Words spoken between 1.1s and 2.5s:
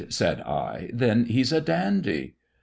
he's a dandy?"